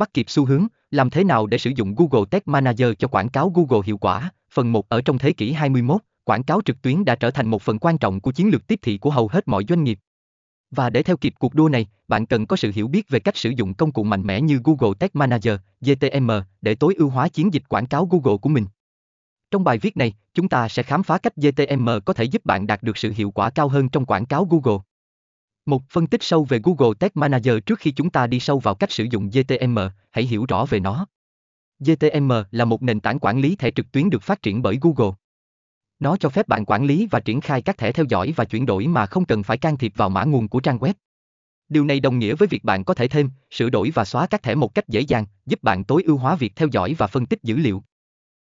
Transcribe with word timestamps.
Bắt 0.00 0.14
kịp 0.14 0.26
xu 0.28 0.44
hướng, 0.44 0.66
làm 0.90 1.10
thế 1.10 1.24
nào 1.24 1.46
để 1.46 1.58
sử 1.58 1.70
dụng 1.76 1.94
Google 1.94 2.26
Tag 2.30 2.40
Manager 2.44 2.88
cho 2.98 3.08
quảng 3.08 3.28
cáo 3.28 3.52
Google 3.54 3.86
hiệu 3.86 3.98
quả? 3.98 4.30
Phần 4.52 4.72
1 4.72 4.88
ở 4.88 5.00
trong 5.00 5.18
thế 5.18 5.32
kỷ 5.32 5.52
21, 5.52 6.00
quảng 6.24 6.42
cáo 6.42 6.60
trực 6.64 6.82
tuyến 6.82 7.04
đã 7.04 7.14
trở 7.14 7.30
thành 7.30 7.50
một 7.50 7.62
phần 7.62 7.78
quan 7.78 7.98
trọng 7.98 8.20
của 8.20 8.32
chiến 8.32 8.48
lược 8.48 8.66
tiếp 8.66 8.78
thị 8.82 8.98
của 8.98 9.10
hầu 9.10 9.28
hết 9.28 9.48
mọi 9.48 9.64
doanh 9.68 9.84
nghiệp. 9.84 9.98
Và 10.70 10.90
để 10.90 11.02
theo 11.02 11.16
kịp 11.16 11.34
cuộc 11.38 11.54
đua 11.54 11.68
này, 11.68 11.86
bạn 12.08 12.26
cần 12.26 12.46
có 12.46 12.56
sự 12.56 12.72
hiểu 12.74 12.88
biết 12.88 13.08
về 13.08 13.20
cách 13.20 13.36
sử 13.36 13.50
dụng 13.50 13.74
công 13.74 13.92
cụ 13.92 14.04
mạnh 14.04 14.22
mẽ 14.22 14.40
như 14.40 14.60
Google 14.64 14.94
Tag 14.98 15.08
Manager, 15.12 15.54
GTM, 15.80 16.30
để 16.62 16.74
tối 16.74 16.94
ưu 16.94 17.08
hóa 17.08 17.28
chiến 17.28 17.54
dịch 17.54 17.68
quảng 17.68 17.86
cáo 17.86 18.06
Google 18.10 18.38
của 18.38 18.48
mình. 18.48 18.66
Trong 19.50 19.64
bài 19.64 19.78
viết 19.78 19.96
này, 19.96 20.14
chúng 20.34 20.48
ta 20.48 20.68
sẽ 20.68 20.82
khám 20.82 21.02
phá 21.02 21.18
cách 21.18 21.36
GTM 21.36 21.88
có 22.04 22.12
thể 22.12 22.24
giúp 22.24 22.44
bạn 22.44 22.66
đạt 22.66 22.82
được 22.82 22.98
sự 22.98 23.12
hiệu 23.16 23.30
quả 23.30 23.50
cao 23.50 23.68
hơn 23.68 23.88
trong 23.88 24.06
quảng 24.06 24.26
cáo 24.26 24.44
Google. 24.50 24.78
Một 25.70 25.82
phân 25.90 26.06
tích 26.06 26.22
sâu 26.22 26.44
về 26.44 26.60
Google 26.62 26.94
Tag 27.00 27.10
Manager 27.14 27.54
trước 27.66 27.78
khi 27.78 27.90
chúng 27.90 28.10
ta 28.10 28.26
đi 28.26 28.40
sâu 28.40 28.58
vào 28.58 28.74
cách 28.74 28.92
sử 28.92 29.04
dụng 29.10 29.30
GTM, 29.30 29.78
hãy 30.10 30.24
hiểu 30.24 30.44
rõ 30.48 30.64
về 30.64 30.80
nó. 30.80 31.06
GTM 31.78 32.32
là 32.50 32.64
một 32.64 32.82
nền 32.82 33.00
tảng 33.00 33.18
quản 33.18 33.40
lý 33.40 33.56
thẻ 33.56 33.70
trực 33.70 33.92
tuyến 33.92 34.10
được 34.10 34.22
phát 34.22 34.42
triển 34.42 34.62
bởi 34.62 34.78
Google. 34.80 35.10
Nó 35.98 36.16
cho 36.16 36.28
phép 36.28 36.48
bạn 36.48 36.64
quản 36.64 36.84
lý 36.84 37.06
và 37.10 37.20
triển 37.20 37.40
khai 37.40 37.62
các 37.62 37.78
thẻ 37.78 37.92
theo 37.92 38.06
dõi 38.08 38.32
và 38.36 38.44
chuyển 38.44 38.66
đổi 38.66 38.86
mà 38.86 39.06
không 39.06 39.24
cần 39.24 39.42
phải 39.42 39.58
can 39.58 39.76
thiệp 39.76 39.92
vào 39.96 40.08
mã 40.08 40.24
nguồn 40.24 40.48
của 40.48 40.60
trang 40.60 40.78
web. 40.78 40.92
Điều 41.68 41.84
này 41.84 42.00
đồng 42.00 42.18
nghĩa 42.18 42.34
với 42.34 42.48
việc 42.48 42.64
bạn 42.64 42.84
có 42.84 42.94
thể 42.94 43.08
thêm, 43.08 43.30
sửa 43.50 43.70
đổi 43.70 43.90
và 43.94 44.04
xóa 44.04 44.26
các 44.26 44.42
thẻ 44.42 44.54
một 44.54 44.74
cách 44.74 44.88
dễ 44.88 45.00
dàng, 45.00 45.26
giúp 45.46 45.62
bạn 45.62 45.84
tối 45.84 46.02
ưu 46.02 46.16
hóa 46.16 46.34
việc 46.34 46.56
theo 46.56 46.68
dõi 46.72 46.94
và 46.98 47.06
phân 47.06 47.26
tích 47.26 47.42
dữ 47.42 47.56
liệu. 47.56 47.82